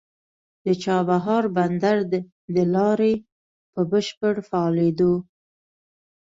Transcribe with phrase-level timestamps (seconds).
[0.65, 1.97] د چابهار بندر
[2.55, 3.13] د لارې
[3.73, 5.13] په بشپړ فعالېدو